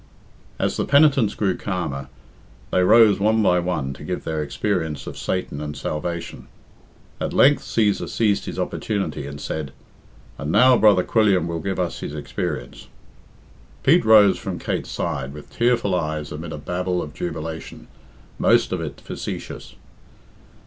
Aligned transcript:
As 0.57 0.77
the 0.77 0.85
penitents 0.85 1.35
grew 1.35 1.55
calmer, 1.55 2.09
they 2.71 2.81
rose 2.81 3.19
one 3.19 3.43
by 3.43 3.59
one 3.59 3.93
to 3.93 4.03
give 4.03 4.23
their 4.23 4.41
experience 4.41 5.05
of 5.05 5.15
Satan 5.15 5.61
and 5.61 5.77
salvation. 5.77 6.47
At 7.19 7.33
length 7.33 7.61
Cæsar 7.61 8.09
seized 8.09 8.45
his 8.45 8.57
opportunity 8.57 9.27
and 9.27 9.39
said, 9.39 9.71
"And 10.39 10.51
now 10.51 10.75
Brother 10.75 11.03
Quilliam 11.03 11.47
will 11.47 11.59
give 11.59 11.79
us 11.79 11.99
his 11.99 12.15
experience." 12.15 12.87
Pete 13.83 14.03
rose 14.03 14.39
from 14.39 14.57
Kate's 14.57 14.89
side 14.89 15.33
with 15.35 15.51
tearful 15.51 15.93
eyes 15.93 16.31
amid 16.31 16.51
a 16.51 16.57
babel 16.57 16.99
of 17.03 17.13
jubilation, 17.13 17.87
most 18.39 18.71
of 18.71 18.81
it 18.81 18.99
facetious. 19.01 19.75